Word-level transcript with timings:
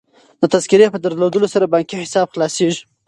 د 0.41 0.43
تذکرې 0.53 0.87
په 0.93 0.99
درلودلو 1.05 1.47
سره 1.53 1.69
بانکي 1.73 1.95
حساب 2.03 2.27
خلاصیږي. 2.33 2.81